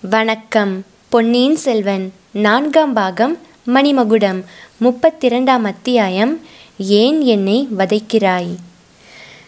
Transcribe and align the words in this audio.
வணக்கம். 0.00 0.84
பொன்னியின் 1.08 1.56
செல்வன் 1.56 2.12
நான்காம் 2.30 2.92
பாகம் 2.92 3.38
மணிமகுடம் 3.66 4.44
முப்பத்திரண்டாம் 4.80 5.64
அத்தியாயம் 5.64 6.40
ஏன் 6.78 7.20
என்னை 7.20 7.68
வதைக்கிறாய்? 7.78 8.54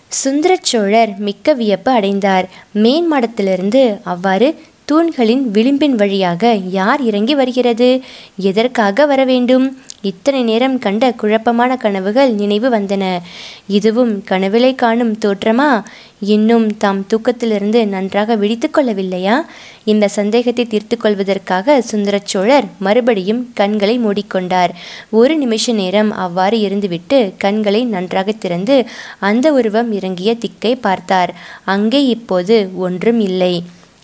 சுந்தர 0.08 0.58
சோழர் 0.62 1.18
மிக்க 1.18 1.52
வியப்பு 1.52 1.92
அடைந்தார். 1.92 2.48
மேன்மாடத்திலிருந்து 2.74 4.00
அவ்வாறு 4.04 4.60
தூண்களின் 4.84 5.50
விளிம்பின் 5.50 5.94
வழியாக 5.94 6.54
யார் 6.54 7.02
இறங்கி 7.02 7.34
வருகிறது? 7.34 8.00
எதற்காக 8.36 9.06
வர 9.06 9.24
வேண்டும் 9.24 9.78
இத்தனை 10.02 10.42
நேரம் 10.42 10.78
கண்ட 10.78 11.12
குழப்பமான 11.12 11.76
கனவுகள் 11.76 12.32
நினைவு 12.32 12.70
வந்தன. 12.70 13.04
இதுவும் 13.66 14.24
கனவிலை 14.30 14.74
காணும் 14.74 15.18
தோற்றமா? 15.18 15.82
இன்னும் 16.20 16.76
தாம் 16.76 17.06
தூக்கத்திலிருந்து 17.06 17.86
நன்றாக 17.86 18.36
விழித்து 18.36 18.68
கொள்ளவில்லையா? 18.68 19.36
இந்த 19.84 20.08
சந்தேகத்தை 20.08 20.66
தீர்த்து 20.66 20.96
கொள்வதற்காக 20.96 21.82
சுந்தரச்சோழர் 21.92 22.66
மறுபடியும் 22.78 23.50
கண்களை 23.54 23.98
மூடிக்கொண்டார். 23.98 24.72
ஒரு 25.10 25.36
நிமிஷ 25.36 25.72
நேரம் 25.72 26.12
அவ்வாறு 26.16 26.58
இருந்துவிட்டு 26.68 27.32
கண்களை 27.38 27.84
நன்றாக 27.84 28.32
திறந்து 28.32 28.76
அந்த 29.20 29.52
உருவம் 29.52 29.92
இறங்கிய 29.92 30.34
திக்கை 30.34 30.76
பார்த்தார். 30.76 31.32
அங்கே 31.64 32.06
இப்போது 32.06 32.56
ஒன்றும் 32.78 33.20
இல்லை. 33.20 33.54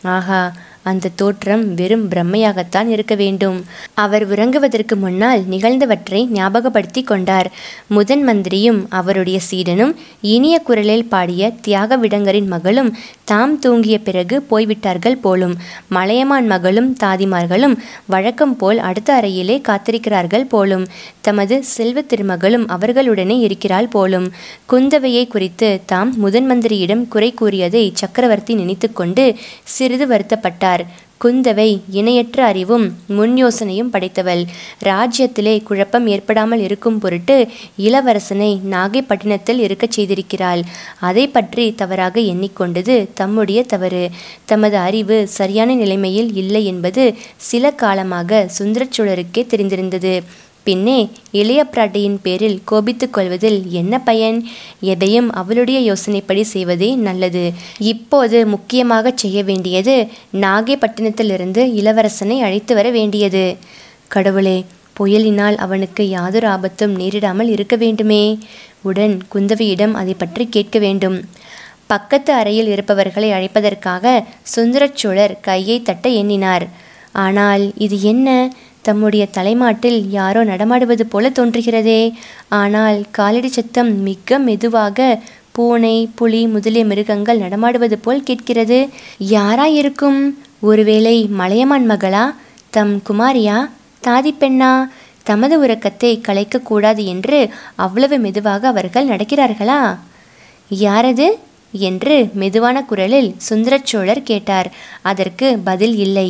ஆஹா! 0.02 0.42
அந்த 0.90 1.12
தோற்றம் 1.20 1.64
வெறும் 1.74 2.04
பிரம்மையாகத்தான் 2.10 2.88
இருக்க 2.88 3.14
வேண்டும். 3.14 3.58
அவர் 4.04 4.24
உறங்குவதற்கு 4.28 4.94
முன்னால் 4.96 5.42
நிகழ்ந்தவற்றை 5.50 6.20
ஞாபகப்படுத்தி 6.36 7.02
கொண்டார். 7.02 7.48
முதன் 7.86 8.24
மந்திரியும் 8.28 8.80
அவருடைய 9.00 9.38
சீடனும் 9.50 9.92
இனிய 10.34 10.56
குரலில் 10.58 11.08
பாடிய 11.14 11.52
தியாக 11.66 11.98
விடங்கரின் 11.98 12.50
மகளும் 12.54 12.90
தாம் 13.24 13.54
தூங்கிய 13.58 13.96
பிறகு 13.98 14.36
போய்விட்டார்கள் 14.42 15.16
போலும். 15.16 15.54
மலையமான் 15.88 16.46
மகளும் 16.46 16.90
தாதிமார்களும் 17.04 17.76
வழக்கம் 18.06 18.56
போல் 18.56 18.78
அடுத்த 18.88 19.18
அறையிலே 19.20 19.56
காத்திருக்கிறார்கள் 19.68 20.46
போலும். 20.54 20.84
தமது 21.20 21.54
செல்வ 21.74 22.00
திருமகளும் 22.00 22.66
அவர்களுடனே 22.74 23.36
இருக்கிறாள் 23.38 23.90
போலும். 23.96 24.28
குந்தவையை 24.72 25.24
குறித்து 25.26 25.70
தாம் 25.86 26.12
முதன் 26.18 26.48
மந்திரியிடம் 26.50 27.04
குறை 27.08 27.32
கூறியதை 27.32 27.84
சக்கரவர்த்தி 27.94 28.54
நினைத்துக்கொண்டு 28.54 29.24
சிறிது 29.76 30.06
வருத்தப்பட்டார். 30.06 30.75
குந்தவை 31.24 31.80
இணையற்ற 31.90 32.44
அறிவும் 32.44 32.96
முன் 33.06 33.44
யோசனையும் 33.44 33.90
படைத்தவள். 33.92 34.42
ராஜ்யத்திலே 34.84 35.62
குழப்பம் 35.62 36.06
ஏற்படாமல் 36.06 36.60
இருக்கும் 36.60 36.98
பொருட்டு 36.98 37.48
இளவரசனை 37.78 38.50
நாகைப்பட்டினத்தில் 38.70 39.58
இருக்கச் 39.58 40.00
செய்திருக்கிறாள். 40.00 40.62
அதை 41.00 41.26
பற்றி 41.28 41.74
தவறாக 41.74 42.20
எண்ணிக்கொண்டது 42.20 43.08
தம்முடைய 43.14 43.62
தவறு. 43.62 44.10
தமது 44.44 44.76
அறிவு 44.76 45.28
சரியான 45.28 45.74
நிலைமையில் 45.74 46.34
இல்லை 46.34 46.66
என்பது 46.66 47.14
சில 47.36 47.70
காலமாக 47.70 48.48
சுந்தரச்சோழருக்கே 48.58 49.44
தெரிந்திருந்தது. 49.46 50.44
பின்னே 50.66 50.98
இளைய 51.40 51.60
பிராட்டியின் 51.72 52.18
பேரில் 52.22 52.56
கோபித்துக் 52.64 53.12
கொள்வதில் 53.12 53.58
என்ன 53.70 54.00
பயன்? 54.00 54.38
எதையும் 54.92 55.28
அவளுடைய 55.32 55.78
யோசனைப்படி 55.88 56.42
செய்வதே 56.54 56.88
நல்லது. 57.06 57.44
இப்போது 57.92 58.38
முக்கியமாக 58.46 59.12
செய்ய 59.14 59.44
வேண்டியது 59.44 59.96
நாகைப்பட்டினத்திலிருந்து 60.40 61.64
இளவரசனை 61.80 62.38
அழைத்து 62.40 62.74
வர 62.74 62.90
வேண்டியது. 62.90 63.44
கடவுளே 64.08 64.56
புயலினால் 64.98 65.56
அவனுக்கு 65.64 66.02
யாதொரு 66.08 66.48
ஆபத்தும் 66.48 66.94
நேரிடாமல் 67.00 67.48
இருக்க 67.48 67.76
வேண்டுமே. 67.76 68.22
உடன் 68.82 69.16
குந்தவியிடம் 69.34 69.94
அதை 69.94 70.14
பற்றி 70.14 70.44
கேட்க 70.48 70.78
வேண்டும். 70.78 71.18
பக்கத்து 71.86 72.32
அறையில் 72.32 72.68
இருப்பவர்களை 72.68 73.28
அழைப்பதற்காக 73.30 74.14
சுந்தரச்சோழர் 74.54 75.34
கையை 75.40 75.76
தட்ட 75.82 76.08
எண்ணினார். 76.20 76.66
ஆனால் 77.18 77.64
இது 77.76 77.96
என்ன? 78.02 78.28
தம்முடைய 78.86 79.26
தலைமாட்டில் 79.26 80.00
யாரோ 80.10 80.40
நடமாடுவது 80.44 81.04
போல 81.06 81.28
தோன்றுகிறதே. 81.28 82.02
ஆனால் 82.48 82.98
காலடி 83.10 83.48
சத்தம் 83.48 83.92
மிக 84.02 84.38
மெதுவாக 84.38 84.98
பூனை 85.52 85.96
புலி 86.14 86.40
முதலிய 86.46 86.84
மிருகங்கள் 86.84 87.38
நடமாடுவது 87.38 87.96
போல் 87.98 88.22
கேட்கிறது. 88.22 88.78
யாராயிருக்கும்? 89.30 90.20
ஒருவேளை 90.60 91.16
மலையமான் 91.40 91.86
மகளா? 91.90 92.24
தம் 92.70 92.94
குமாரியா? 93.08 93.56
தாதி 94.06 94.32
பெண்ணா? 94.40 94.72
தமது 95.22 95.54
உறக்கத்தை 95.58 96.10
கலைக்கக்கூடாது 96.28 97.02
என்று 97.04 97.38
அவ்வளவு 97.84 98.16
மெதுவாக 98.18 98.68
அவர்கள் 98.68 99.08
நடக்கிறார்களா? 99.08 99.80
யாரது? 100.80 101.28
என்று 101.86 102.16
மெதுவான 102.32 102.76
குரலில் 102.84 103.30
சுந்தரச்சோழர் 103.48 104.28
கேட்டார். 104.30 104.68
அதற்கு 105.02 105.48
பதில் 105.64 105.96
இல்லை. 105.96 106.28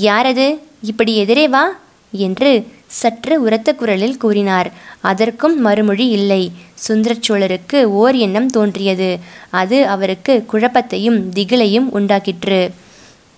யாரது? 0.00 0.48
இப்படி 0.82 1.16
எதிரே 1.16 1.48
வா 1.48 1.76
என்று 2.12 2.66
சற்று 2.86 3.42
உரத்த 3.42 3.74
குரலில் 3.74 4.16
கூறினார். 4.16 4.72
அதற்கும் 5.00 5.60
மறுமொழி 5.60 6.08
இல்லை. 6.08 6.52
சுந்தரச்சோழருக்கு 6.88 7.82
ஓர் 7.82 8.14
எண்ணம் 8.14 8.46
தோன்றியது. 8.46 9.18
அது 9.50 9.86
அவருக்கு 9.86 10.46
குழப்பத்தையும் 10.52 11.30
திகிலையும் 11.34 11.88
உண்டாக்கிற்று. 11.94 12.70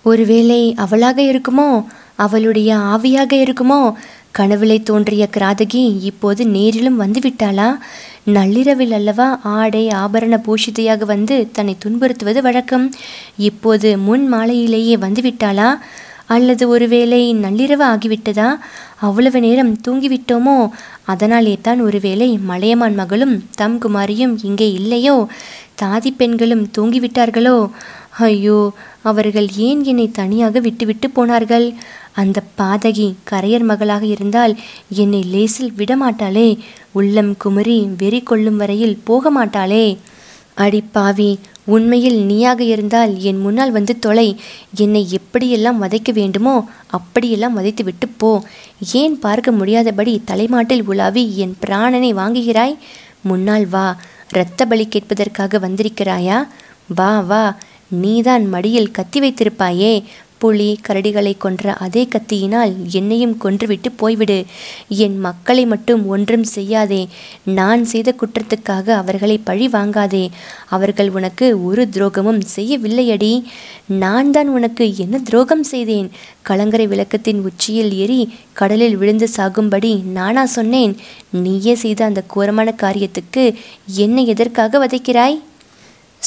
ஒருவேளை 0.03 0.73
அவளாக 0.77 1.21
இருக்குமோ? 1.21 1.85
அவளுடைய 2.15 2.75
ஆவியாக 2.75 3.33
இருக்குமோ? 3.33 3.93
கனவிலை 4.37 4.83
தோன்றிய 4.83 5.27
கிராதகி 5.33 6.01
இப்போது 6.01 6.47
நேரிலும் 6.47 7.01
வந்துவிட்டாளா? 7.01 7.77
நள்ளிரவில் 8.23 8.91
அல்லவா 8.91 9.39
ஆடை 9.43 9.87
ஆபரண 9.87 10.41
பூஷிதையாக 10.47 11.05
வந்து 11.05 11.49
தன்னை 11.51 11.77
துன்புறுத்துவது 11.85 12.41
வழக்கம்? 12.41 12.93
இப்போது 13.37 13.97
முன் 13.97 14.33
மாலையிலேயே 14.33 14.95
வந்துவிட்டாளா? 14.95 15.77
அல்லது 16.25 16.67
ஒருவேளை 16.67 17.33
நள்ளிரவு 17.35 17.83
ஆகிவிட்டதா? 17.83 18.55
அவ்வளவு 18.99 19.39
நேரம் 19.39 19.77
தூங்கிவிட்டோமோ? 19.87 20.69
அதனாலே 21.03 21.57
தான் 21.61 21.81
ஒருவேளை 21.81 22.37
மலையமான் 22.37 22.95
மகளும் 22.95 23.43
தம் 23.55 23.79
குமாரியும் 23.79 24.37
இங்கே 24.43 24.71
இல்லையோ? 24.71 25.27
தாதி 25.81 26.11
பெண்களும் 26.17 26.69
தூங்கிவிட்டார்களோ? 26.77 27.69
ஐயோ 28.19 28.71
அவர்கள் 29.01 29.47
ஏன் 29.57 29.83
என்னை 29.83 30.11
தனியாக 30.11 30.59
விட்டுவிட்டு 30.59 31.09
போனார்கள்? 31.09 31.73
அந்த 32.11 32.43
பாதகி 32.57 33.13
கரையர் 33.31 33.63
மகளாக 33.63 34.05
இருந்தால் 34.05 34.55
என்னை 34.89 35.23
லேசில் 35.23 35.73
விடமாட்டாளே? 35.77 36.57
உள்ளம் 36.91 37.37
குமரி 37.37 37.87
வெறி 37.97 38.21
கொள்ளும் 38.21 38.57
வரையில் 38.57 38.99
போக 39.03 39.31
மாட்டாளே 39.31 39.97
அடி 40.55 40.83
பாவி 40.91 41.39
உண்மையில் 41.65 42.25
நீயாக 42.25 42.63
இருந்தால் 42.63 43.19
என் 43.19 43.39
முன்னால் 43.39 43.71
வந்து 43.71 43.99
தொலை. 43.99 44.39
என்னை 44.75 45.07
எப்படியெல்லாம் 45.11 45.77
வதைக்க 45.81 46.13
வேண்டுமோ 46.13 46.67
அப்படியெல்லாம் 46.87 47.53
வதைத்து 47.53 47.83
விட்டு 47.83 48.07
போ. 48.07 48.41
ஏன் 48.93 49.19
பார்க்க 49.19 49.51
முடியாதபடி 49.51 50.21
தலைமாட்டில் 50.25 50.85
உலாவி 50.85 51.37
என் 51.37 51.55
பிராணனை 51.67 52.13
வாங்குகிறாய்? 52.13 52.77
முன்னால் 53.21 53.67
வா. 53.67 53.97
இரத்த 54.33 54.65
பலி 54.65 54.87
கேட்பதற்காக 54.87 55.59
வந்திருக்கிறாயா? 55.59 56.47
வா 56.95 57.19
வா. 57.19 57.57
நீதான் 57.87 58.45
மடியில் 58.45 58.91
கத்தி 58.91 59.19
வைத்திருப்பாயே. 59.19 60.03
புலி 60.43 60.69
கரடிகளை 60.87 61.33
கொன்ற 61.43 61.73
அதே 61.85 62.03
கத்தியினால் 62.13 62.73
என்னையும் 62.99 63.35
கொன்றுவிட்டு 63.43 63.89
போய்விடு. 64.01 64.39
என் 65.05 65.17
மக்களை 65.27 65.65
மட்டும் 65.73 66.01
ஒன்றும் 66.13 66.45
செய்யாதே. 66.55 67.01
நான் 67.59 67.83
செய்த 67.91 68.09
குற்றத்துக்காக 68.21 68.87
அவர்களை 69.01 69.37
பழி 69.49 69.67
வாங்காதே. 69.75 70.25
அவர்கள் 70.75 71.09
உனக்கு 71.17 71.47
ஒரு 71.69 71.83
துரோகமும் 71.93 72.41
செய்யவில்லையடி. 72.55 73.33
நான் 74.03 74.31
தான் 74.31 74.49
உனக்கு 74.57 74.85
என்ன 75.05 75.15
துரோகம் 75.29 75.65
செய்தேன்? 75.71 76.09
கலங்கரை 76.49 76.85
விளக்கத்தின் 76.87 77.41
உச்சியில் 77.49 77.93
ஏறி 78.03 78.21
கடலில் 78.59 78.97
விழுந்து 79.01 79.27
சாகும்படி 79.37 79.93
நானா 80.17 80.45
சொன்னேன். 80.57 80.93
நீயே 81.43 81.75
செய்த 81.83 81.99
அந்த 82.09 82.23
கோரமான 82.33 82.69
காரியத்துக்கு 82.83 83.45
என்னை 84.03 84.25
எதற்காக 84.33 84.79
வதைக்கிறாய்? 84.85 85.37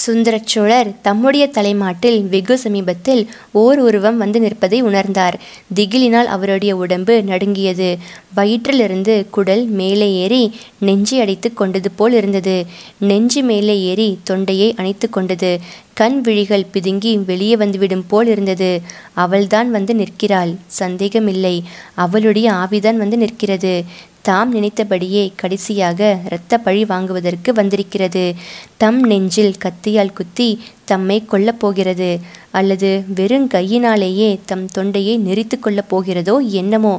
சுந்தரச்சோழர் 0.07 0.95
தம்முடைய 1.03 1.47
தலைமாட்டில் 1.47 2.23
வெகு 2.23 2.59
சமீபத்தில் 2.59 3.31
ஓர் 3.53 3.79
உருவம் 3.79 4.19
வந்து 4.19 4.41
நிற்பதை 4.41 4.83
உணர்ந்தார். 4.83 5.33
திகிலினால் 5.75 6.25
அவருடைய 6.25 6.77
உடம்பு 6.77 7.23
நடுங்கியது. 7.23 7.99
வயிற்றிலிருந்து 8.37 9.27
குடல் 9.31 9.65
மேலே 9.65 10.13
ஏறி 10.13 10.55
நெஞ்சை 10.79 11.21
அடைத்து 11.21 11.53
கொண்டது 11.53 11.91
போல் 11.91 12.13
இருந்தது. 12.13 12.67
நெஞ்சு 12.99 13.43
மேலே 13.43 13.81
ஏறி 13.81 14.19
தொண்டையை 14.23 14.75
அணைத்து 14.77 15.11
கொண்டது. 15.11 15.61
கண் 15.93 16.21
விழிகள் 16.21 16.67
பிதுங்கி 16.75 17.25
வெளியே 17.25 17.57
வந்துவிடும் 17.57 18.07
போல் 18.07 18.27
இருந்தது. 18.27 18.83
அவள்தான் 19.13 19.71
வந்து 19.71 19.95
நிற்கிறாள். 19.95 20.55
சந்தேகமில்லை. 20.67 21.63
அவளுடைய 21.95 22.51
ஆவிதான் 22.53 22.97
வந்து 22.97 23.17
நிற்கிறது. 23.17 23.85
தாம் 24.27 24.51
நினைத்தபடியே 24.53 25.33
கடைசியாக 25.37 26.19
இரத்த 26.25 26.59
பழி 26.59 26.85
வாங்குவதற்கு 26.85 27.53
வந்திருக்கிறது. 27.53 28.35
தம் 28.77 29.01
நெஞ்சில் 29.03 29.55
கத்தியால் 29.65 30.13
குத்தி 30.13 30.49
தம்மை 30.85 31.25
கொல்லப் 31.33 31.61
போகிறது. 31.61 32.21
அல்லது 32.51 33.05
வெறும் 33.15 33.47
கையினாலேயே 33.47 34.41
தம் 34.45 34.67
தொண்டையை 34.67 35.15
நெறித்து 35.19 35.59
கொள்ளப் 35.61 35.89
போகிறதோ 35.89 36.37
என்னமோ? 36.51 36.95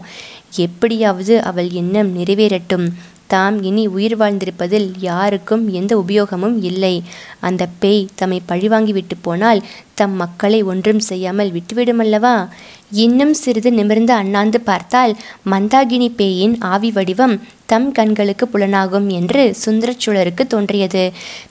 எப்படியாவது 0.55 1.41
அவள் 1.41 1.69
எண்ணம் 1.69 2.17
நிறைவேறட்டும். 2.17 2.87
தாம் 3.27 3.63
இனி 3.63 3.87
உயிர் 3.87 4.17
வாழ்ந்திருப்பதில் 4.17 4.91
யாருக்கும் 4.99 5.69
எந்த 5.71 5.97
உபயோகமும் 5.97 6.63
இல்லை. 6.63 7.03
அந்த 7.39 7.67
பேய் 7.79 8.07
தம்மை 8.15 8.41
பழிவாங்கிவிட்டு 8.49 9.15
போனால் 9.21 9.63
தம் 9.97 10.15
மக்களை 10.15 10.59
ஒன்றும் 10.63 11.01
செய்யாமல் 11.09 11.51
விட்டுவிடுமல்லவா? 11.51 12.35
இன்னும் 13.03 13.33
சிறிது 13.33 13.69
நிமிர்ந்து 13.71 14.13
அண்ணாந்து 14.13 14.59
பார்த்தால் 14.61 15.13
மந்தாகினி 15.51 16.09
பேயின் 16.15 16.55
ஆவி 16.71 16.89
வடிவம் 16.91 17.35
தம் 17.65 17.87
கண்களுக்கு 17.91 18.45
புலனாகும் 18.47 19.07
என்று 19.09 19.41
சுந்தரச்சூழருக்கு 19.65 20.43
தோன்றியது. 20.47 21.03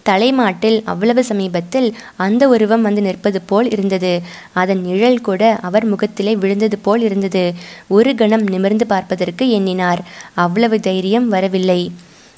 தலைமாட்டில் 0.02 0.78
அவ்வளவு 0.84 1.24
சமீபத்தில் 1.24 1.88
அந்த 2.16 2.48
உருவம் 2.48 2.82
வந்து 2.82 3.02
நிற்பது 3.02 3.40
போல் 3.42 3.68
இருந்தது. 3.70 4.12
அதன் 4.52 4.82
நிழல் 4.82 5.20
கூட 5.20 5.42
அவர் 5.62 5.86
முகத்திலே 5.86 6.34
விழுந்தது 6.36 6.78
போல் 6.78 7.02
இருந்தது. 7.02 7.44
ஒரு 7.88 8.12
கணம் 8.14 8.46
நிமிர்ந்து 8.46 8.86
பார்ப்பதற்கு 8.86 9.46
எண்ணினார். 9.50 10.02
அவ்வளவு 10.34 10.78
தைரியம் 10.80 11.28
வரவில்லை. 11.28 11.80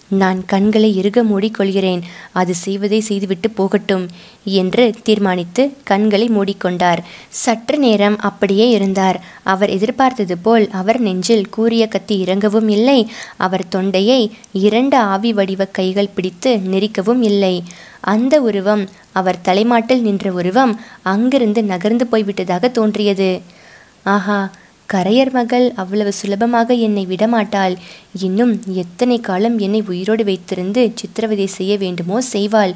நான் 0.08 0.44
கண்களை 0.44 0.96
இறுக 0.96 1.24
மூடிக்கொள்கிறேன். 1.24 2.00
அது 2.32 2.54
செய்வதை 2.54 3.00
செய்துவிட்டு 3.00 3.50
போகட்டும் 3.50 4.06
என்று 4.44 4.94
தீர்மானித்து 5.02 5.72
கண்களை 5.84 6.28
மூடிக்கொண்டார். 6.28 6.98
சற்று 7.28 7.78
நேரம் 7.78 8.18
அப்படியே 8.18 8.68
இருந்தார். 8.70 9.20
அவர் 9.42 9.70
எதிர்பார்த்தது 9.70 10.38
போல் 10.38 10.68
அவர் 10.72 11.00
நெஞ்சில் 11.00 11.48
கூறிய 11.48 11.86
கத்தி 11.86 12.24
இறங்கவும் 12.24 12.68
இல்லை. 12.68 13.10
அவர் 13.36 13.68
தொண்டையை 13.68 14.30
இரண்டு 14.52 14.96
ஆவி 14.96 15.32
வடிவ 15.32 15.64
கைகள் 15.64 16.14
பிடித்து 16.14 16.56
நெரிக்கவும் 16.56 17.22
இல்லை. 17.22 17.62
அந்த 18.00 18.40
உருவம் 18.40 18.88
அவர் 19.12 19.40
தலைமாட்டில் 19.40 20.02
நின்ற 20.02 20.32
உருவம் 20.32 20.80
அங்கிருந்து 21.02 21.64
நகர்ந்து 21.64 22.06
போய்விட்டதாக 22.12 22.70
தோன்றியது. 22.70 23.40
ஆஹா! 24.04 24.50
கரையர் 24.92 25.30
மகள் 25.30 25.72
அவ்வளவு 25.74 26.12
சுலபமாக 26.12 26.74
என்னை 26.86 27.06
விடமாட்டாள். 27.06 27.74
இன்னும் 28.26 28.62
எத்தனை 28.82 29.20
காலம் 29.20 29.58
என்னை 29.58 29.80
உயிரோடு 29.86 30.24
வைத்திருந்து 30.24 30.82
சித்திரவதை 30.94 31.46
செய்ய 31.46 31.72
வேண்டுமோ 31.76 32.18
செய்வாள். 32.32 32.72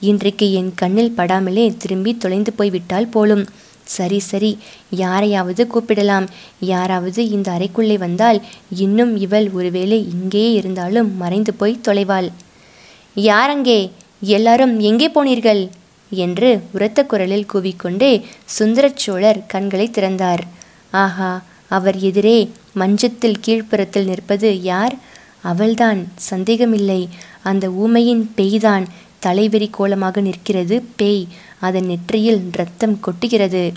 இன்றைக்கு 0.00 0.52
என் 0.52 0.70
கண்ணில் 0.74 1.16
படாமலே 1.16 1.76
திரும்பி 1.76 2.12
தொலைந்து 2.16 2.52
போய்விட்டால் 2.52 3.06
போலும். 3.06 3.44
சரி 3.84 4.18
சரி 4.18 4.58
யாரையாவது 5.02 5.64
கூப்பிடலாம். 5.72 6.28
யாராவது 6.60 7.30
இந்த 7.30 7.48
அறைக்குள்ளே 7.50 7.96
வந்தால் 7.98 8.42
இன்னும் 8.84 9.12
இவள் 9.16 9.48
ஒருவேளை 9.50 9.98
இங்கேயே 10.14 10.52
இருந்தாலும் 10.52 11.10
மறைந்து 11.16 11.54
போய் 11.54 11.82
தொலைவாள். 11.88 12.28
யாரங்கே? 13.16 13.90
எல்லாரும் 14.36 14.80
எங்கே 14.80 15.08
போனீர்கள்? 15.08 15.64
என்று 16.10 16.48
உரத்த 16.72 17.00
குரலில் 17.04 17.50
கூவிக்கொண்டே 17.52 18.12
சுந்தரச்சோழர் 18.58 19.40
கண்களை 19.46 19.88
திறந்தார். 19.90 20.44
ஆஹா 21.04 21.30
அவர் 21.68 21.98
எதிரே 21.98 22.50
மஞ்சத்தில் 22.72 23.40
கீழ்ப்புறத்தில் 23.46 24.04
நிற்பது 24.04 24.62
யார்? 24.62 24.94
அவள்தான். 25.40 26.12
சந்தேகமில்லை. 26.16 27.08
அந்த 27.42 27.70
ஊமையின் 27.70 28.30
பேய்தான் 28.36 28.86
தலைவெறி 29.26 29.68
கோலமாக 29.70 30.20
நிற்கிறது. 30.20 30.82
பேய் 30.96 31.26
அதன் 31.60 31.86
நெற்றியில் 31.86 32.48
இரத்தம் 32.52 32.98
கொட்டுகிறது. 33.06 33.72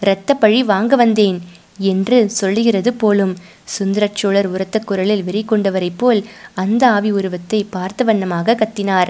இரத்த 0.00 0.34
பழி 0.34 0.62
வாங்க 0.62 0.96
வந்தேன் 0.96 1.42
என்று 1.78 2.30
சொல்லுகிறது 2.30 2.92
போலும் 2.92 3.36
சுந்தரச்சோழர் 3.78 4.44
உரத்த 4.44 4.78
குரலில் 4.78 5.24
வெறி 5.24 5.44
கொண்டவரைப் 5.48 5.98
போல் 5.98 6.24
அந்த 6.54 6.90
ஆவி 6.90 7.10
உருவத்தை 7.10 7.66
பார்த்த 7.70 8.04
வண்ணமாக 8.04 8.56
கத்தினார். 8.58 9.08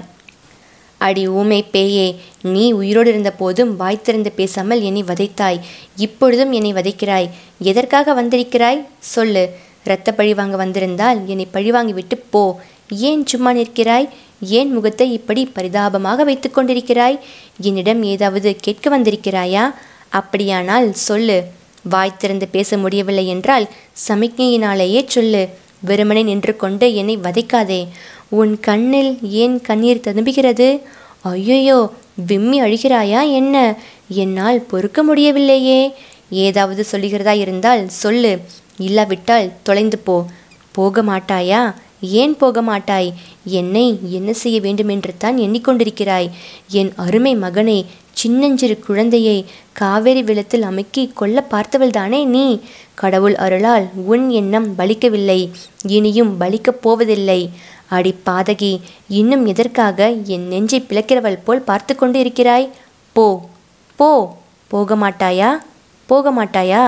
அடி 1.05 1.25
ஊமை 1.29 1.61
பேயே 1.73 2.07
நீ 2.43 2.65
உயிரோடு 2.73 3.11
இருந்த 3.11 3.31
போதும் 3.31 3.77
வாய் 3.77 4.03
திறந்து 4.03 4.31
பேசாமல் 4.33 4.83
என்னை 4.83 5.03
வதைத்தாய். 5.03 5.61
இப்பொழுதும் 5.97 6.53
என்னை 6.53 6.73
வதைக்கிறாய். 6.73 7.29
எதற்காக 7.59 8.15
வந்திருக்கிறாய்? 8.15 8.81
சொல்லு. 8.99 9.45
இரத்த 9.85 10.13
பழி 10.13 10.35
வாங்க 10.35 10.57
வந்திருந்தால் 10.57 11.19
என்னை 11.27 11.47
பழிவாங்கி 11.51 11.93
விட்டு 11.93 12.17
போ. 12.17 12.61
ஏன் 12.89 13.27
சும்மா 13.27 13.51
நிற்கிறாய்? 13.53 14.09
ஏன் 14.41 14.71
முகத்தை 14.73 15.13
இப்படி 15.13 15.43
பரிதாபமாக 15.47 16.25
வைத்து 16.25 16.51
கொண்டிருக்கிறாய்? 16.51 17.19
என்னிடம் 17.61 18.03
ஏதாவது 18.03 18.57
கேட்க 18.61 18.99
வந்திருக்கிறாயா? 18.99 19.65
அப்படியானால் 20.09 20.93
சொல்லு. 20.93 21.39
வாய் 21.91 22.19
திறந்து 22.19 22.49
பேச 22.49 22.77
முடியவில்லை 22.79 23.27
என்றால் 23.29 23.69
சமிக்ஞையினாலேயே 24.09 25.03
சொல்லு. 25.07 25.49
வெறுமனை 25.87 26.23
நின்று 26.25 26.57
கொண்டு 26.57 26.87
என்னை 26.95 27.15
வதைக்காதே. 27.19 27.81
உன் 28.29 28.61
கண்ணில் 28.61 29.19
ஏன் 29.23 29.61
கண்ணீர் 29.61 30.01
ததும்புகிறது? 30.05 30.81
ஐயையோ 31.21 31.91
விம்மி 32.27 32.61
அழுகிறாயா 32.61 33.33
என்ன? 33.33 33.77
என்னால் 34.09 34.61
பொறுக்க 34.61 35.03
முடியவில்லையே. 35.03 35.95
ஏதாவது 36.31 36.85
சொல்லுகிறதா 36.93 37.37
இருந்தால் 37.39 37.89
சொல்லு. 37.89 38.41
இல்லாவிட்டால் 38.79 39.51
தொலைந்து 39.63 39.99
போ. 39.99 40.25
போக 40.73 41.03
மாட்டாயா? 41.03 41.75
ஏன் 42.01 42.37
போக 42.37 42.63
மாட்டாய்? 42.63 43.13
என்னை 43.45 43.99
என்ன 44.11 44.33
செய்ய 44.33 44.61
வேண்டுமென்று 44.61 45.13
தான் 45.19 45.39
எண்ணிக்கொண்டிருக்கிறாய். 45.39 46.31
என் 46.69 46.93
அருமை 46.97 47.35
மகனை 47.35 47.87
சின்னஞ்சிறு 48.13 48.79
குழந்தையை 48.79 49.45
காவேரி 49.73 50.23
வெள்ளத்தில் 50.23 50.63
அமுக்கி 50.63 51.11
கொல்ல 51.15 51.45
பார்த்தவள்தானே 51.51 52.25
நீ? 52.25 52.61
கடவுள் 52.95 53.35
அருளால் 53.35 53.91
உன் 53.95 54.31
எண்ணம் 54.31 54.75
பலிக்கவில்லை 54.79 55.51
இனியும் 55.87 56.41
பலிக்கப் 56.41 56.83
போவதில்லை. 56.83 57.51
அடி 57.91 58.13
பாதகி 58.29 58.73
இன்னும் 59.21 59.45
எதற்காக 59.47 60.09
என் 60.35 60.47
நெஞ்சை 60.49 60.81
பிளக்கிறவள் 60.91 61.43
போல் 61.45 61.67
பார்த்து 61.69 61.95
கொண்டு 61.95 62.19
இருக்கிறாய் 62.21 62.67
போ 63.17 63.27
போ. 63.99 64.11
போக 64.71 64.95
மாட்டாயா 64.97 65.51
போக 66.09 66.31
மாட்டாயா 66.33 66.83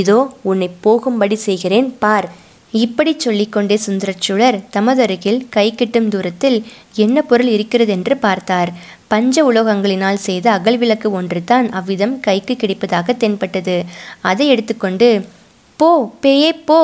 இதோ 0.00 0.18
உன்னை 0.42 0.68
போகும்படி 0.80 1.36
செய்கிறேன் 1.46 1.88
பார். 1.98 2.28
இப்படி 2.74 3.12
சொல்லிக்கொண்டே 3.16 3.76
சுந்தரச்சூழர் 3.86 4.56
தமதருகில் 4.76 5.38
கை 5.50 5.66
கிட்டும் 5.74 6.08
தூரத்தில் 6.08 6.58
என்ன 6.94 7.22
பொருள் 7.22 7.48
இருக்கிறதென்று 7.48 8.16
பார்த்தார். 8.16 8.70
பஞ்ச 9.08 9.44
உலோகங்களினால் 9.50 10.24
செய்த 10.26 10.46
அகல் 10.50 10.78
விளக்கு 10.78 11.10
ஒன்று 11.10 11.44
தான் 11.44 11.68
அவ்விதம் 11.70 12.14
கைக்கு 12.20 12.56
கிடைப்பதாக 12.56 13.16
தென்பட்டது. 13.16 13.76
அதை 14.22 14.46
எடுத்துக்கொண்டு 14.48 15.08
போ 15.78 15.90
பேயே 16.20 16.52
போ 16.52 16.80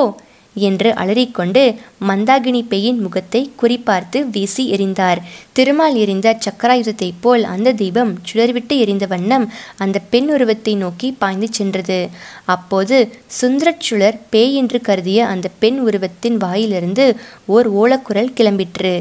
என்று 0.57 0.91
அலறிக்கொண்டு 0.95 1.63
மந்தாகினி 2.09 2.63
பெயின் 2.69 2.99
முகத்தை 2.99 3.43
குறிப்பார்த்து 3.63 4.19
வீசி 4.31 4.65
எறிந்தார். 4.73 5.21
திருமால் 5.53 5.95
எறிந்த 5.95 6.29
சக்கராயுதத்தைப் 6.45 7.21
போல் 7.21 7.45
அந்த 7.45 7.73
தீபம் 7.73 8.13
சுடர்விட்டு 8.29 8.77
எரிந்த 8.85 9.05
வண்ணம் 9.07 9.47
அந்த 9.77 9.99
பெண் 10.13 10.31
உருவத்தை 10.33 10.75
நோக்கி 10.75 11.09
பாய்ந்து 11.19 11.49
சென்றது. 11.51 11.99
அப்போது 12.45 12.97
சுந்தரச்சுழர் 13.41 14.19
பேய் 14.31 14.55
என்று 14.55 14.81
கருதிய 14.81 15.21
அந்த 15.27 15.47
பெண் 15.59 15.79
உருவத்தின் 15.79 16.37
வாயிலிருந்து 16.37 17.07
ஓர் 17.55 17.69
ஓலக்குரல் 17.75 18.35
கிளம்பிற்று. 18.39 18.93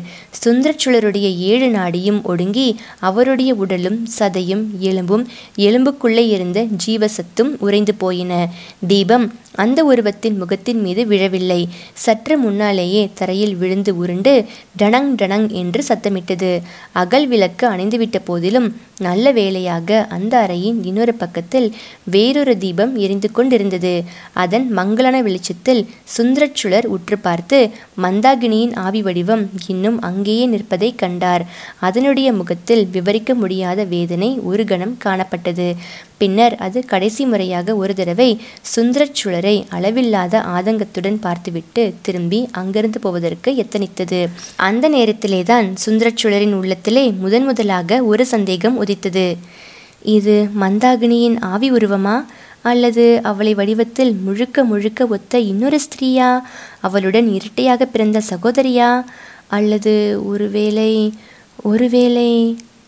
சுந்தரச்சுழருடைய 0.44 1.28
ஏழு 1.52 1.68
நாடியும் 1.78 2.22
ஒடுங்கி 2.24 2.68
அவருடைய 3.00 3.52
உடலும் 3.64 4.00
சதையும் 4.20 4.64
எலும்பும் 4.90 5.26
எலும்புக்குள்ளே 5.58 6.26
இருந்த 6.36 6.60
ஜீவசத்தும் 6.86 7.52
உறைந்து 7.60 7.94
போயின. 7.94 8.32
தீபம் 8.88 9.28
அந்த 9.56 9.80
உருவத்தின் 9.84 10.38
முகத்தின் 10.38 10.80
மீது 10.82 11.02
விழவில்லை. 11.08 11.60
சற்று 12.04 12.36
முன்னாலேயே 12.38 12.93
தரையில் 13.14 13.56
விழுந்து 13.56 13.92
உருண்டு 13.98 14.34
டனங் 14.80 15.12
டனங் 15.16 15.48
என்று 15.62 15.82
சத்தமிட்டது. 15.90 16.52
அகல் 16.92 17.28
விளக்கு 17.28 17.66
அணைந்துவிட்ட 17.70 18.20
போதிலும் 18.26 18.70
நல்ல 19.04 19.26
வேளையாக 19.32 20.00
அந்த 20.16 20.34
அறையின் 20.46 20.80
இன்னொரு 20.84 21.14
பக்கத்தில் 21.14 21.68
வேறொரு 22.16 22.56
தீபம் 22.58 22.94
எரிந்து 22.98 23.30
கொண்டிருந்தது. 23.32 23.94
அதன் 24.44 24.68
மங்களான 24.72 25.22
வெளிச்சத்தில் 25.22 25.82
சுந்தரச்சுழர் 26.16 26.88
உற்று 26.96 27.18
பார்த்து 27.20 27.60
மந்தாகினியின் 28.04 28.74
ஆவி 28.86 29.02
வடிவம் 29.02 29.44
இன்னும் 29.68 30.00
அங்கேயே 30.02 30.46
நிற்பதை 30.46 30.90
கண்டார். 30.96 31.46
அதனுடைய 31.80 32.30
முகத்தில் 32.34 32.84
விவரிக்க 32.92 33.34
முடியாத 33.34 33.80
வேதனை 33.94 34.32
ஒரு 34.44 34.66
கணம் 34.66 34.98
காணப்பட்டது. 35.06 35.68
பின்னர் 36.18 36.56
அது 36.66 36.80
கடைசி 36.86 37.24
முறையாக 37.26 37.76
ஒரு 37.76 37.94
தடவை 37.94 38.28
சுந்தரச்சுழரை 38.74 39.56
அளவில்லாத 39.70 40.44
ஆதங்கத்துடன் 40.56 41.18
பார்த்துவிட்டு 41.20 41.84
திரும்பி 42.06 42.40
அங்கிருந்து 42.52 43.00
போவதற்கு 43.00 43.50
எத்தனித்தது. 43.64 44.20
அந்த 44.68 44.86
நேரத்திலேதான் 44.90 45.68
சுந்தரச்சுழரின் 45.86 46.56
உள்ளத்திலே 46.60 47.06
முதன் 47.24 47.46
முதலாக 47.46 48.00
ஒரு 48.04 48.26
சந்தேகம் 48.26 48.78
உதித்தது 48.94 49.28
இது 50.18 50.50
மந்தாகினியின் 50.60 51.38
ஆவி 51.42 51.72
உருவமா? 51.72 52.16
அல்லது 52.62 53.20
அவளை 53.24 53.54
வடிவத்தில் 53.54 54.12
முழுக்க 54.26 54.64
முழுக்க 54.64 55.06
ஒத்த 55.08 55.40
இன்னொரு 55.40 55.80
ஸ்திரீயா? 55.86 56.30
அவளுடன் 56.82 57.28
இரட்டையாக 57.34 57.86
பிறந்த 57.86 58.22
சகோதரியா? 58.30 58.90
அல்லது 59.48 59.94
ஒருவேளை 60.26 61.14
ஒருவேளை 61.64 62.30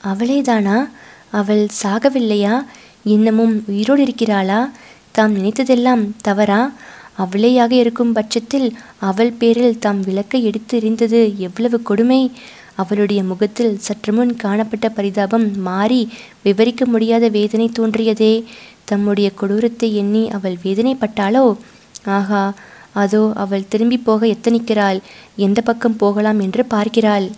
அவளேதானா? 0.03 0.77
அவள் 1.31 1.67
சாகவில்லையா? 1.83 2.55
இன்னமும் 3.03 3.63
உயிரோடு 3.67 4.01
இருக்கிறாளா? 4.01 4.59
தாம் 5.11 5.33
நினைத்ததெல்லாம் 5.37 6.03
தவறா? 6.21 6.61
அவளேயாக 7.19 7.71
இருக்கும் 7.71 8.13
பட்சத்தில் 8.13 8.67
அவள் 8.99 9.31
பேரில் 9.31 9.79
தாம் 9.79 10.01
விளக்கை 10.01 10.43
எடுத்து 10.43 10.79
எறிந்தது 10.79 11.21
எவ்வளவு 11.37 11.81
கொடுமை? 11.81 12.31
அவளுடைய 12.75 13.23
முகத்தில் 13.23 13.79
சற்றுமுன் 13.79 14.35
காணப்பட்ட 14.35 14.89
பரிதாபம் 14.89 15.61
மாறி 15.61 16.09
விவரிக்க 16.43 16.85
முடியாத 16.85 17.27
வேதனை 17.27 17.71
தோன்றியதே. 17.79 18.43
தம்முடைய 18.83 19.31
கொடூரத்தை 19.41 19.93
எண்ணி 19.93 20.29
அவள் 20.29 20.57
வேதனைப்பட்டாளோ? 20.63 21.57
ஆகா 22.05 22.53
அதோ 22.93 23.31
அவள் 23.35 23.67
திரும்பி 23.67 23.97
போக 23.97 24.25
எத்தனிக்கிறாள்? 24.25 24.99
எந்த 25.35 25.61
பக்கம் 25.61 25.95
போகலாம் 25.95 26.39
என்று 26.39 26.65
பார்க்கிறாள். 26.65 27.31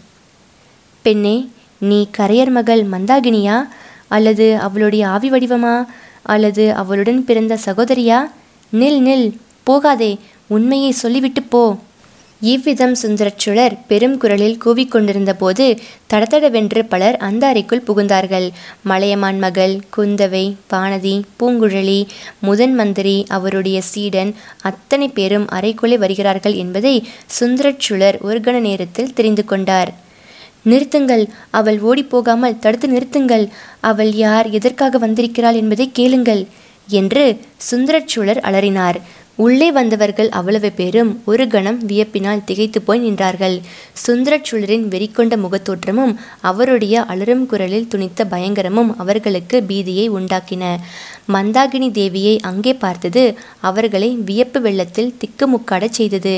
பெண்ணே 1.02 1.50
நீ 1.80 2.08
கரையர் 2.18 2.50
மகள் 2.50 2.84
மந்தாகினியா? 2.86 3.68
அல்லது 4.08 4.58
அவளுடைய 4.58 5.08
ஆவி 5.08 5.30
வடிவமா? 5.30 5.86
அல்லது 6.24 6.74
அவளுடன் 6.74 7.26
பிறந்த 7.26 7.58
சகோதரியா? 7.66 8.20
நில் 8.74 9.00
நில் 9.00 9.38
போகாதே. 9.64 10.20
உண்மையை 10.48 10.92
சொல்லிவிட்டு 10.92 11.44
போ. 11.44 11.78
இவ்விதம் 12.42 12.94
சுந்தரச்சுழர் 13.02 13.76
பெரும் 13.88 14.18
குரலில் 14.18 14.58
கூவிக்கொண்டிருந்த 14.66 15.34
போது 15.34 15.66
தடதடவென்று 16.14 16.82
பலர் 16.84 17.18
அந்த 17.18 17.48
அறைக்குள் 17.48 17.84
புகுந்தார்கள். 17.88 18.48
மலையமான் 18.84 19.40
மகள் 19.40 19.74
குந்தவை 19.98 20.44
வானதி 20.70 21.16
பூங்குழலி 21.40 22.00
முதன் 22.40 22.76
மந்திரி 22.76 23.26
அவருடைய 23.28 23.82
சீடன் 23.82 24.32
அத்தனை 24.62 25.08
பேரும் 25.10 25.48
அறைக்குள்ளே 25.50 25.98
வருகிறார்கள் 25.98 26.54
என்பதை 26.54 26.96
சுந்தரச்சுழர் 27.40 28.20
ஒரு 28.22 28.40
கண 28.40 28.60
நேரத்தில் 28.60 29.14
தெரிந்து 29.14 29.46
கொண்டார். 29.46 29.92
நிறுத்துங்கள் 30.66 31.26
அவள் 31.50 31.82
ஓடிப்போகாமல் 31.82 32.60
தடுத்து 32.60 32.88
நிறுத்துங்கள். 32.88 33.46
அவள் 33.82 34.14
யார் 34.14 34.50
எதற்காக 34.50 34.98
வந்திருக்கிறாள் 34.98 35.56
என்பதை 35.56 35.92
கேளுங்கள் 35.92 36.46
என்று 36.90 37.24
சுந்தரச்சூழர் 37.72 38.40
அலறினார். 38.42 38.98
உள்ளே 39.38 39.72
வந்தவர்கள் 39.72 40.30
அவ்வளவு 40.30 40.70
பேரும் 40.72 41.22
ஒரு 41.26 41.48
கணம் 41.48 41.80
வியப்பினால் 41.88 42.44
திகைத்து 42.44 42.82
போய் 42.82 43.04
நின்றார்கள். 43.06 43.56
சுந்தரச்சூழரின் 44.08 44.88
வெறிக்கொண்ட 44.94 45.36
முகத்தோற்றமும் 45.46 46.14
அவருடைய 46.42 47.02
அலரும் 47.02 47.46
குரலில் 47.46 47.88
துணித்த 47.96 48.24
பயங்கரமும் 48.32 48.92
அவர்களுக்கு 48.98 49.64
பீதியை 49.68 50.06
உண்டாக்கின. 50.10 50.64
மந்தாகினி 51.28 51.88
தேவியை 52.00 52.40
அங்கே 52.40 52.74
பார்த்தது 52.74 53.24
அவர்களை 53.60 54.10
வியப்பு 54.28 54.60
வெள்ளத்தில் 54.62 55.14
திக்குமுக்காடச் 55.22 55.98
செய்தது. 56.00 56.34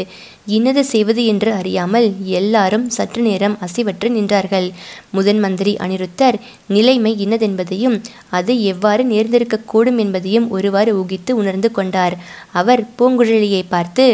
இன்னது 0.46 0.86
செய்வது 0.86 1.26
என்று 1.26 1.50
அறியாமல் 1.54 2.08
எல்லாரும் 2.40 2.90
சற்று 2.90 3.22
நேரம் 3.22 3.58
அசைவற்று 3.62 4.10
நின்றார்கள். 4.10 4.68
முதன் 5.12 5.40
மந்திரி 5.40 5.74
அனிருத்தர் 5.76 6.38
நிலைமை 6.68 7.14
இன்னதென்பதையும் 7.26 7.98
அது 8.30 8.56
எவ்வாறு 8.64 9.04
நேர்ந்திருக்கக்கூடும் 9.04 9.98
என்பதையும் 9.98 10.50
ஒருவாறு 10.50 10.94
ஊகித்து 11.02 11.32
உணர்ந்து 11.32 11.72
கொண்டார். 11.72 12.18
அவர் 12.52 12.84
பூங்குழலியை 12.98 13.64
பார்த்து 13.70 14.06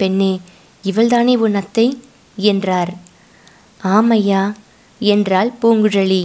பெண்ணே 0.00 0.32
இவள்தானே 0.84 1.36
உன் 1.36 1.54
அத்தை 1.54 1.86
என்றார். 2.38 2.92
ஆமையா 3.80 4.42
என்றாள் 5.00 5.50
பூங்குழலி. 5.62 6.22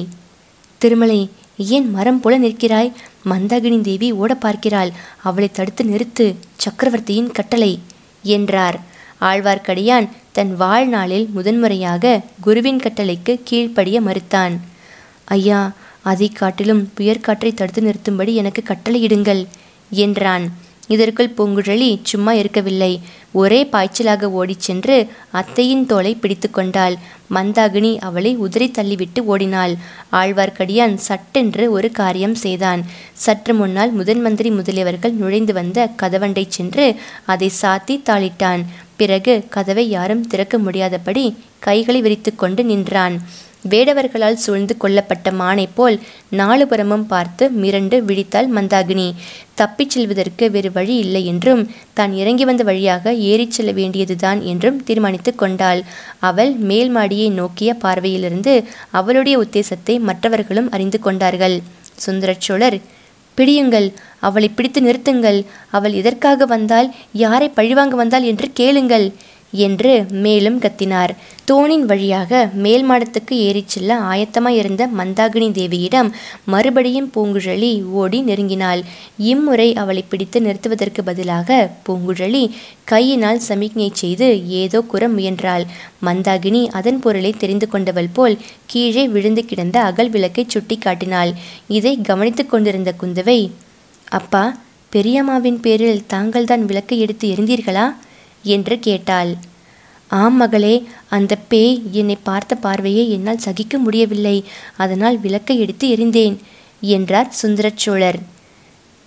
திருமலை 0.77 1.21
ஏன் 1.57 1.87
மரம் 1.91 2.19
போல 2.19 2.37
நிற்கிறாய்? 2.37 2.89
மந்தாகினி 3.25 3.81
தேவி 3.81 4.11
ஓட 4.11 4.35
பார்க்கிறாள். 4.35 4.91
அவளை 5.23 5.49
தடுத்து 5.51 5.83
நிறுத்து 5.83 6.25
சக்கரவர்த்தியின் 6.57 7.31
கட்டளை 7.31 7.79
என்றார். 8.23 8.77
ஆழ்வார்க்கடியான் 9.21 10.07
தன் 10.31 10.55
வாழ்நாளில் 10.55 11.27
முதன்முறையாக 11.27 12.21
குருவின் 12.41 12.79
கட்டளைக்கு 12.79 13.33
கீழ்ப்படிய 13.43 13.97
மறுத்தான். 14.01 14.55
ஐயா 15.25 15.61
அதை 16.01 16.27
காட்டிலும் 16.29 16.83
புயற்காற்றை 16.93 17.51
தடுத்து 17.53 17.81
நிறுத்தும்படி 17.81 18.33
எனக்கு 18.35 18.63
கட்டளையிடுங்கள் 18.67 19.43
என்றான். 19.89 20.45
இதற்குள் 20.95 21.35
பூங்குழலி 21.37 21.89
சும்மா 22.03 22.31
இருக்கவில்லை. 22.41 22.93
ஒரே 23.41 23.59
பாய்ச்சலாக 23.71 24.23
ஓடிச் 24.39 24.65
சென்று 24.67 24.97
அத்தையின் 25.31 25.85
தோலை 25.85 26.13
பிடித்து 26.15 26.47
கொண்டாள். 26.51 26.95
மந்தாகினி 27.35 27.91
அவளை 28.07 28.31
உதறி 28.45 28.67
தள்ளிவிட்டு 28.69 29.21
ஓடினாள். 29.31 29.73
ஆழ்வார்க்கடியான் 30.11 30.95
சட்டென்று 31.07 31.65
ஒரு 31.75 31.89
காரியம் 31.91 32.35
செய்தான். 32.35 32.81
சற்று 33.25 33.53
முன்னால் 33.53 33.91
முதன் 33.91 34.21
மந்திரி 34.21 34.49
முதலியவர்கள் 34.49 35.19
நுழைந்து 35.21 35.53
வந்த 35.53 35.89
கதவண்டை 36.01 36.45
சென்று 36.47 36.87
அதை 37.25 37.49
சாத்தி 37.61 37.95
தாளிட்டான். 38.09 38.63
பிறகு 38.95 39.33
கதவை 39.49 39.85
யாரும் 39.89 40.27
திறக்க 40.27 40.57
முடியாதபடி 40.57 41.25
கைகளை 41.59 42.01
விரித்து 42.01 42.31
கொண்டு 42.35 42.63
நின்றான். 42.63 43.15
வேடவர்களால் 43.71 44.41
சூழ்ந்து 44.43 44.73
கொள்ளப்பட்ட 44.77 45.31
மானை 45.31 45.65
போல் 45.75 45.97
நாலுபுறமும் 46.31 47.05
பார்த்து 47.05 47.43
மிரண்டு 47.61 47.97
விழித்தாள் 48.09 48.49
மந்தாகினி. 48.55 49.07
தப்பிச் 49.55 49.93
செல்வதற்கு 49.93 50.45
வேறு 50.51 50.71
வழி 50.71 50.95
இல்லை 50.97 51.25
என்றும் 51.25 51.61
தான் 51.93 52.13
இறங்கி 52.13 52.45
வந்த 52.45 52.63
வழியாக 52.63 53.13
ஏறிச் 53.31 53.51
செல்ல 53.51 53.71
வேண்டியதுதான் 53.71 54.41
என்றும் 54.41 54.79
தீர்மானித்து 54.83 55.33
கொண்டாள். 55.35 55.81
அவள் 56.19 56.51
மேல் 56.69 56.89
மாடியை 56.89 57.29
நோக்கிய 57.29 57.75
பார்வையிலிருந்து 57.83 58.55
அவளுடைய 58.91 59.37
உத்தேசத்தை 59.43 59.97
மற்றவர்களும் 59.99 60.71
அறிந்து 60.71 60.99
கொண்டார்கள். 60.99 61.57
சுந்தரச்சோழர் 62.05 62.77
பிடியுங்கள் 63.37 63.87
அவளை 64.19 64.47
பிடித்து 64.49 64.79
நிறுத்துங்கள். 64.81 65.39
அவள் 65.71 65.93
எதற்காக 65.93 66.45
வந்தால் 66.45 66.89
யாரை 67.23 67.47
பழிவாங்க 67.49 67.95
வந்தாள் 67.95 68.23
என்று 68.23 68.47
கேளுங்கள். 68.53 69.05
என்று 69.67 69.91
மேலும் 70.25 70.59
கத்தினார். 70.59 71.11
தூணின் 71.45 71.85
வழியாக 71.85 72.49
மேல் 72.55 72.85
மாடத்துக்கு 72.89 73.35
ஏறிச் 73.47 73.67
செல்ல 73.67 73.97
ஆயத்தமாயிருந்த 74.11 74.83
மந்தாகினி 74.97 75.47
தேவியிடம் 75.51 76.09
மறுபடியும் 76.45 77.09
பூங்குழலி 77.15 77.71
ஓடி 77.93 78.21
நெருங்கினாள். 78.21 78.81
இம்முறை 79.31 79.73
அவளை 79.73 80.03
பிடித்து 80.09 80.41
நிறுத்துவதற்கு 80.41 81.03
பதிலாக 81.03 81.69
பூங்குழலி 81.87 82.43
கையினால் 82.83 83.41
சமிக்ஞை 83.47 83.89
செய்து 83.93 84.29
ஏதோ 84.61 84.81
கூற 84.81 85.09
முயன்றாள். 85.09 85.65
மந்தாகினி 86.05 86.63
அதன் 86.71 86.99
பொருளை 86.99 87.33
தெரிந்து 87.37 87.69
கொண்டவள் 87.69 88.13
போல் 88.13 88.37
கீழே 88.65 89.07
விழுந்து 89.07 89.45
கிடந்த 89.45 89.77
அகல் 89.81 90.09
விளக்கை 90.09 90.45
சுட்டி 90.47 90.77
காட்டினாள் 90.77 91.33
இதை 91.67 92.01
கவனித்துக் 92.01 92.49
கொண்டிருந்த 92.49 92.93
குந்தவை 93.01 93.39
அப்பா 94.11 94.43
பெரியம்மாவின் 94.91 95.59
பேரில் 95.59 96.05
தாங்கள்தான் 96.07 96.65
விளக்கை 96.65 96.97
எடுத்து 96.99 97.27
எரிந்தீர்களா 97.27 97.85
என்று 98.43 98.79
கேட்டாள். 98.79 99.37
ஆம் 100.07 100.35
மகளே 100.35 100.87
அந்த 101.09 101.35
பேய் 101.35 101.81
என்னை 101.91 102.17
பார்த்த 102.23 102.55
பார்வையை 102.55 103.11
என்னால் 103.11 103.37
சகிக்க 103.37 103.77
முடியவில்லை. 103.77 104.43
அதனால் 104.75 105.19
விளக்கை 105.19 105.59
எடுத்து 105.59 105.87
எரிந்தேன் 105.95 106.37
என்றார் 106.81 107.35
சுந்தரச்சோழர். 107.41 108.19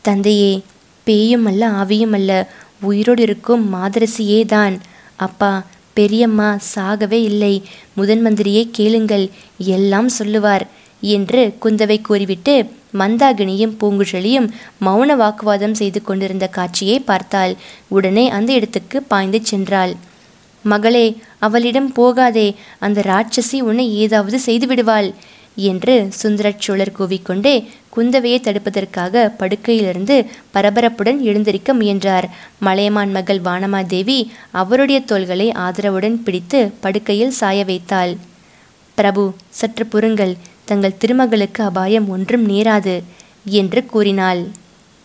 தந்தையே 0.03 0.63
பேயும் 1.05 1.47
அல்ல 1.47 1.69
ஆவியும் 1.69 2.13
அல்ல. 2.13 2.51
உயிரோடு 2.81 3.23
இருக்கும் 3.23 3.75
மாதரசியே 3.75 4.47
தான். 4.47 4.81
அப்பா 5.17 5.65
பெரியம்மா 5.95 6.59
சாகவே 6.75 7.21
இல்லை. 7.23 7.63
முதன் 7.95 8.27
மந்திரியை 8.27 8.69
கேளுங்கள். 8.73 9.31
எல்லாம் 9.59 10.09
சொல்லுவார். 10.09 10.67
என்று 11.15 11.43
குந்தவை 11.63 11.99
கூறிவிட்டு 12.01 12.55
மந்தாகினியும் 13.01 13.77
பூங்குழலியும் 13.81 14.49
மௌன 14.87 15.17
வாக்குவாதம் 15.17 15.75
செய்து 15.75 16.01
கொண்டிருந்த 16.03 16.47
காட்சியை 16.49 16.99
பார்த்தாள். 17.01 17.55
உடனே 17.89 18.25
அந்த 18.31 18.51
இடத்துக்கு 18.53 18.99
பாய்ந்து 19.03 19.41
சென்றாள். 19.51 19.95
மகளே 20.65 21.07
அவளிடம் 21.39 21.91
போகாதே. 21.93 22.49
அந்த 22.79 23.01
ராட்சசி 23.13 23.59
உன்னை 23.61 23.87
ஏதாவது 23.97 24.39
செய்து 24.39 24.67
விடுவாள் 24.67 25.09
என்று 25.69 25.95
சுந்தரச்சோழர் 26.23 26.97
கூவிக்கொண்டே 26.99 27.55
குந்தவையை 27.97 28.39
தடுப்பதற்காக 28.41 29.23
படுக்கையிலிருந்து 29.39 30.17
பரபரப்புடன் 30.55 31.21
எழுந்திருக்க 31.21 31.75
முயன்றார். 31.75 32.27
மலையமான் 32.59 33.11
மகள் 33.11 33.41
வானமாதேவி 33.41 34.19
அவருடைய 34.63 35.01
தோள்களை 35.01 35.49
ஆதரவுடன் 35.67 36.19
பிடித்து 36.25 36.61
படுக்கையில் 36.81 37.39
சாய 37.41 37.65
வைத்தாள். 37.65 38.13
பிரபு 38.99 39.25
சற்று 39.61 39.87
பொறுங்கள். 39.87 40.35
தங்கள் 40.67 41.01
திருமகளுக்கு 41.01 41.63
அபாயம் 41.65 42.09
ஒன்றும் 42.09 42.47
நேராது 42.49 42.95
என்று 43.59 43.81
கூறினாள். 43.87 44.43